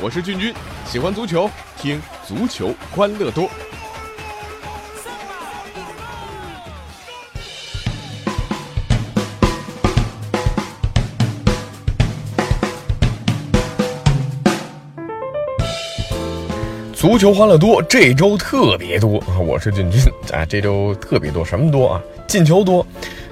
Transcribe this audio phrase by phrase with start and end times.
[0.00, 0.54] 我是俊君，
[0.86, 3.50] 喜欢足球，听足球欢乐多。
[16.94, 19.38] 足球欢乐多，这周特别多啊！
[19.38, 20.00] 我是俊君
[20.32, 22.02] 啊，这周特别多，什么多啊？
[22.26, 22.86] 进球多。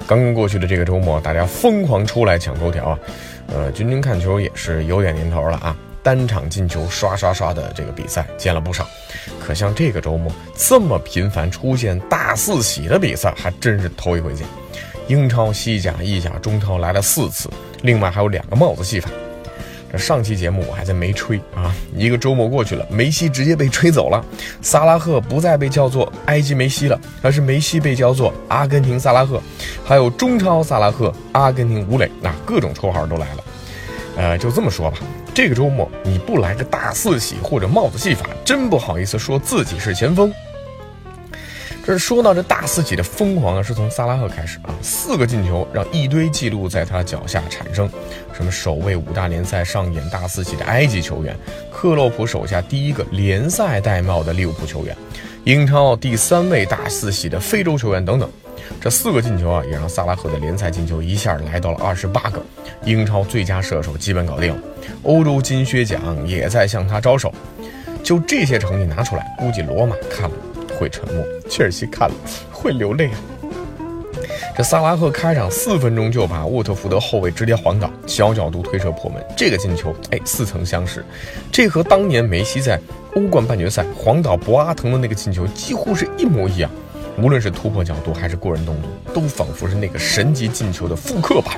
[0.07, 2.99] 刚刚过去的这个周末，大家疯狂出来抢头条啊！
[3.47, 8.87] 呃，君君看球也是有点年头了啊，单场进球刷刷刷的这个比赛见了不少。
[9.37, 14.47] 可像这个周末这么频繁出现大四喜的比赛，还真是头一回见。
[15.07, 17.49] 英超、西甲、意甲、中超来了四次，
[17.81, 19.09] 另外还有两个帽子戏法。
[19.91, 24.23] 这上期节目我还在没吹啊，一个周末过去了，梅西直接被吹走了，
[24.61, 29.41] 萨拉赫不再被叫做埃及梅西了，而是梅西被叫做阿根廷萨拉赫，
[29.85, 33.43] 还有中超萨拉赫、阿根廷吴磊，那各种绰号都来了。
[34.17, 34.97] 呃，就这么说吧，
[35.33, 40.33] 这个周末你不来个大四喜或者帽子戏法，真不好意思说自己是前锋。
[41.87, 47.89] 这说到这大四喜的疯狂啊，是从萨拉赫开始啊，四个进球让一堆记录在他脚下产生，
[48.33, 51.33] 什么首位五大联赛上演大四喜的埃及球员，
[51.71, 54.93] 克洛普手下第一个联赛戴帽的利物浦球员，
[55.45, 58.29] 英超第三位大四喜的非洲球员等等，
[58.81, 62.45] 这四个进球啊，也让萨拉赫的联赛进球一下来到了二十八个，
[62.83, 64.53] 英超最佳射手基本搞定，
[65.03, 67.33] 欧洲金靴奖也在向他招手，
[68.03, 70.35] 就这些成绩拿出来，估计罗马看了。
[70.77, 72.15] 会沉默，切尔西看了
[72.51, 73.17] 会流泪啊！
[74.55, 81.05] 这萨拉赫开场四分钟就把沃特福德后卫直接晃倒，小角度推射破门，这个进球哎似曾相识，
[81.51, 82.79] 这和当年梅西在
[83.15, 86.71] 欧冠半决赛晃倒博阿滕的那个进球几乎是一模一样，
[87.19, 91.55] 无论是突破角度还是过人动作，都仿佛是那个神级进球的复刻版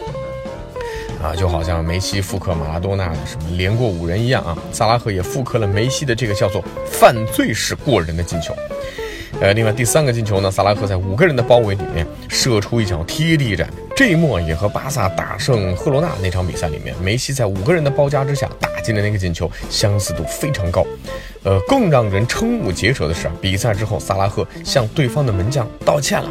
[1.23, 1.33] 啊！
[1.35, 8.53] 就好像梅西复刻马拉多纳的什么连过五人一样啊，萨拉赫也复刻了梅西的这个叫做犯罪式过人的进球。
[9.39, 20.85] 呃，另外第三个进球呢，萨拉赫在五个人的包围里面射出一脚贴地斩，这一幕也和巴萨打胜赫罗纳那场比赛里面梅西在五个人的包夹之下打进的那个进球相似度非常高。
[21.43, 26.29] 呃，更让人瞠目结舌的是啊，比赛之后萨拉赫向对方的门将道歉了。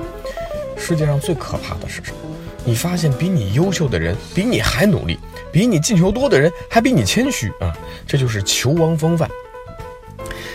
[0.77, 2.17] 世界上最可怕的是什么？
[2.65, 5.19] 你发现比你优秀的人比你还努力，
[5.51, 7.75] 比你进球多的人还比你谦虚啊，
[8.07, 9.29] 这就是球王风范。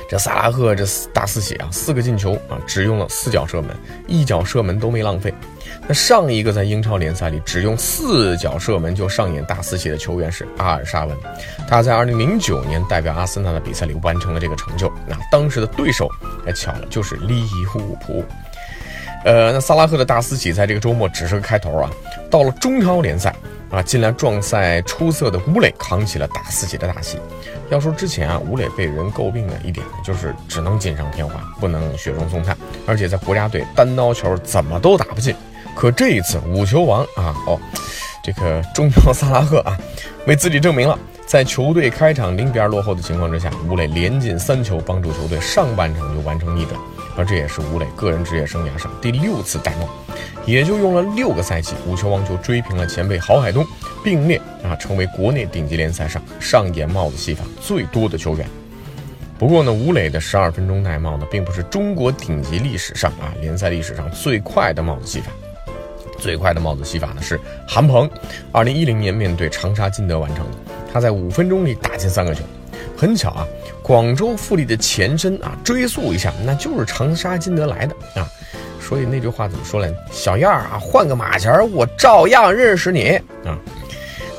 [0.09, 3.75] 这萨拉赫这大四喜啊，四个进球啊，只用了四脚射门，
[4.07, 5.33] 一脚射门都没浪费。
[5.87, 11.17] 那上一个在英超联赛里只用四脚射门就上演大四喜的球员是阿尔沙文，
[11.67, 14.91] 他在2009年代表阿森纳的比赛里完成了这个成就。
[15.07, 16.07] 那当时的对手，
[16.45, 17.43] 哎，巧了，就是利
[17.75, 18.23] 物浦。
[19.25, 21.89] 呃，那萨拉赫的大四喜在这个周末只是个开头啊，
[22.29, 23.33] 到了中超联赛。
[23.73, 27.17] 啊，近来状赛出色的吴磊扛起了大四喜的大戏。
[27.71, 35.35] 要说之前啊，吴磊被人诟病的一点，就是只能锦上添花，不能雪中送炭，而且在国家队单刀球怎么都打不进。
[35.75, 37.59] 可这一次五球王啊，哦，
[38.23, 39.75] 这个中超萨拉赫啊，
[40.27, 40.95] 为自己证明了，
[41.25, 46.79] 在球队开场零比二落后的情况之下，吴磊连进三球，帮助球队上半场就完成逆转。
[47.15, 49.89] 而这也是吴磊个人职业生涯上第六次戴帽。
[50.45, 53.65] 也就用了六个赛季，五球王就追平了前辈郝海东，
[54.03, 58.45] 并列啊成为国内顶级联赛上上演帽子戏法最多的球员。
[59.39, 65.31] 不过呢，吴磊的十二分钟戴帽呢，并不是中国顶级历史上啊联赛历史上最快的帽子戏法。
[66.19, 68.09] 最快的帽子戏法呢是韩鹏，
[68.51, 70.57] 二零一零年面对长沙金德完成的，
[70.91, 72.41] 他在五分钟里打进三个球。
[72.95, 73.47] 很巧啊，
[73.81, 78.29] 广州富力的前身啊，追溯一下，那就是长沙金德来的啊。
[78.79, 79.91] 所以那句话怎么说来？
[80.11, 83.57] 小样儿啊，换个马甲，我照样认识你啊！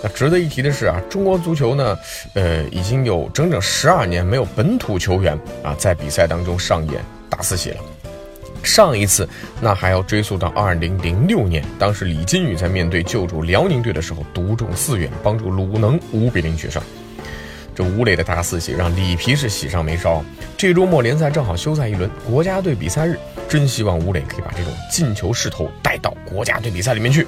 [0.02, 1.98] 那值得一提的是啊，中国足球呢，
[2.34, 7.76] 呃，已经有整整十二年没有本土球员啊在比赛当中上演大四喜了。
[8.62, 9.28] 上一次
[9.60, 16.82] 那还要追溯到二零零六年，当时李金羽在面对救助辽宁队的时候独中四元，帮助鲁能五比零取胜。
[17.74, 20.24] 这吴磊的大四喜让里皮是喜上眉梢。
[20.56, 23.18] 这周末联赛正好休赛一轮，国家队比赛日，
[23.48, 27.26] 真希望吴磊可以把这种进球势头带到国家队比赛里面去。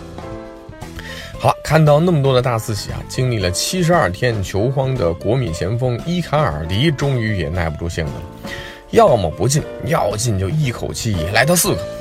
[1.38, 8.50] 好了，看到那么多的大四喜啊，经历了七十二天球荒的国米前锋伊卡尔迪终于也耐不住性子了，
[8.90, 11.95] 要么不进，要进就一口气也来他四个。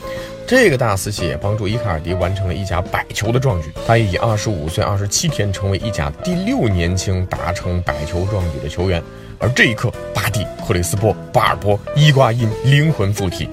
[0.48, 9.02] 这个大四喜也帮助伊卡尔迪完成了意甲百球的壮举，他也以二十五岁二十七天成为意甲第六年轻达成百球壮举的球员。
[9.40, 13.50] 而这一刻，巴蒂、克里斯波、巴尔波、伊瓜因灵魂附体，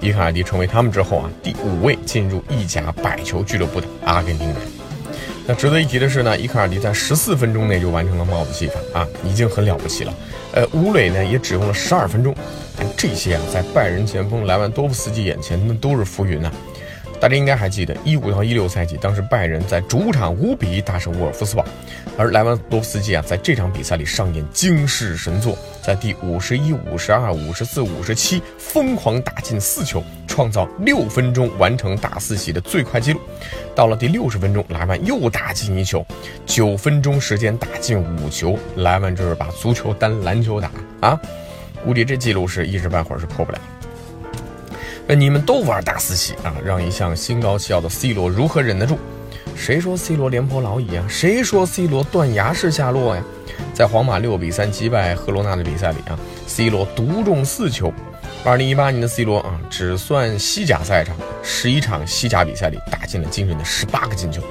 [0.00, 4.56] 伊卡尔迪成为他们之后啊第五位进入意甲百球俱乐部的阿根廷人。
[5.46, 10.12] 那值得一提的是呢，伊卡尔迪在十四分钟内就完成了帽子戏法啊，已经很了不起了。
[10.54, 12.34] 呃，吴磊呢也只用了十二分钟，
[12.96, 16.50] 这些啊，在拜仁前锋莱万多夫斯基眼前，那都是浮云呐。
[17.20, 21.64] 大家应该还记得，一五到一六赛季，当时拜仁在主场五比一大胜沃尔夫斯堡，
[22.18, 33.20] 而莱万多夫斯基啊，在这场比赛里上演惊世神作，在第五十一、五十二、五十四、五十七疯狂打进四球，创造六分钟完成大四喜的最快纪录。
[33.72, 36.04] 到了第六十分钟，莱万又打进一球，
[36.44, 41.20] 九分钟时间打进五球，莱万这是把足球当篮球打啊！
[41.84, 43.58] 估计这记录是一时半会儿是破不了。
[45.06, 48.96] 那你们都玩大四喜啊，让一向心高气傲的 C 罗如何忍得住？
[49.56, 51.04] 谁说 C 罗廉颇老矣啊？
[51.08, 53.22] 谁说 C 罗断崖式下落呀？
[53.74, 57.92] 在皇马六比三击败赫罗纳的比赛里啊，C 罗独中四球。
[58.44, 64.42] 二零一八年的 C 罗啊，只算西甲赛场十一场西甲比赛里打进了惊人的十八个进球，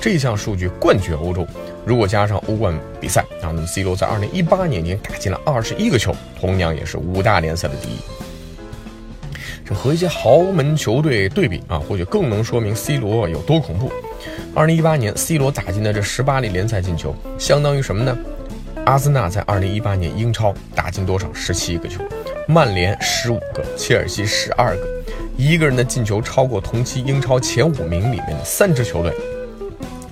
[0.00, 1.46] 这项数据冠绝欧洲。
[1.86, 7.96] 如果加上欧冠比赛啊，那么 C 罗在二零一八年已经打进了二十一个球，同样也是五大联赛的第一。
[9.64, 13.92] 这和一些豪门球队对比啊，或许更能说明 C 罗有多恐怖。
[14.52, 18.18] 二零一八年，C 罗打进的这十八粒联赛进球，相当于什么呢？
[18.84, 21.32] 阿森纳在二零一八年英超打进多少？
[21.32, 22.00] 十七个球，
[22.48, 24.84] 曼联十五个，切尔西十二个，
[25.36, 29.12] 一个人的进球超过同期英超前五名里面的三支球队。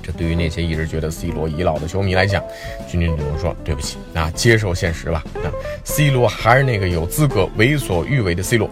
[0.04, 2.42] 这对于那些一直觉得 C 罗已老的球迷来讲，
[2.86, 5.48] 君君只能说对不起啊，接受现实吧啊
[5.84, 8.68] ，C 罗还是那个有资格为所欲为的 C 罗。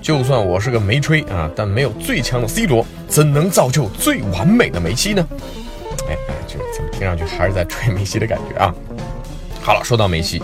[0.00, 5.28] 就算我是个没吹啊，但没有最强的 C 罗，怎能造就最完美的梅西呢？
[6.08, 8.74] 哎哎，就怎么听上去还是在吹梅西的感觉啊？
[9.60, 10.42] 好了，说到梅西，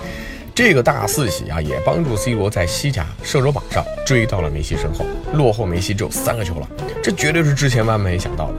[0.54, 6.68] 这个大四喜啊，也帮助 C 罗在西甲射手榜上追到了梅西身后，落后梅西只有三个球了，
[7.02, 8.54] 这绝对是之前万万没想到的。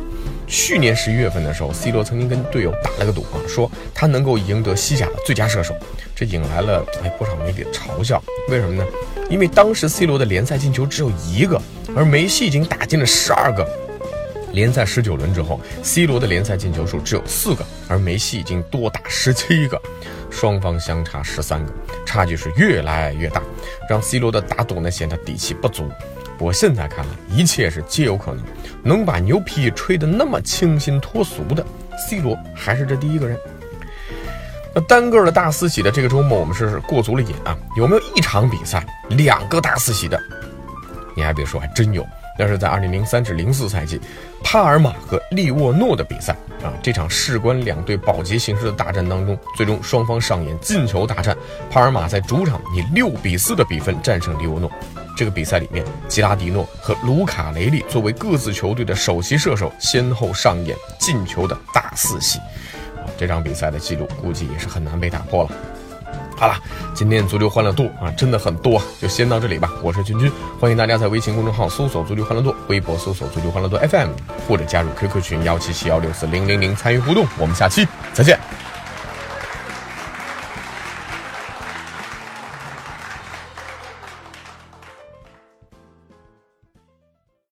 [0.48, 5.76] 去年十一月份的时候，C 罗曾经跟队友打了个赌啊，说他能够赢得西甲的最佳射手，
[6.16, 8.24] 这引来了哎不少媒体的嘲笑。
[8.50, 8.86] 为什么呢？
[9.30, 11.62] 因为当时 C 罗的联赛进球只有一个，
[11.94, 13.68] 而梅西已经打进了十二个。
[14.54, 19.80] 联赛十九轮之后，C 罗的联赛进球数只有四个，而梅西已经多达十七个，
[20.32, 21.74] 双方相差十三个，
[22.06, 23.44] 差距是越来越大，
[23.90, 25.92] 让 C 罗的打赌呢显得底气不足。
[26.38, 28.44] 不过现在看来，一切是皆有可能。
[28.84, 31.66] 能把牛皮吹得那么清新脱俗的
[32.08, 33.38] C 罗，还是这第一个人。
[34.76, 37.58] 那单个的大四喜的这个周末，我们是过足了瘾啊！
[37.76, 40.20] 有没有一场比赛两个大四喜的？
[41.16, 42.06] 你还别说，还真有。
[42.40, 44.00] 那是在2003至04赛季，
[44.44, 46.72] 帕尔马和利沃诺的比赛啊。
[46.84, 51.36] 这场事关两队保级形势的大战当中，最终双方上演进球大战。
[51.72, 54.72] 帕尔马在主场以六比四的比分战胜利沃诺。
[55.18, 62.40] 这个比赛里面，吉拉迪诺和卢卡雷利作为各自球队的首席射手，先后上演进球的大四喜。
[63.18, 65.50] 这场比赛的记录估计也是很难被打破了。
[66.38, 66.54] 好了，
[66.94, 69.72] 今天足球欢乐多啊，真的很多，就先到这里吧。
[69.82, 74.10] 我是君君，欢迎大家在微信公众号搜索“足球欢乐多”，微博搜索“足球欢乐多 FM”，
[74.48, 77.26] 或者加入 QQ 群幺七七幺六四零零零参与互动。
[77.40, 78.40] 我们下期再见。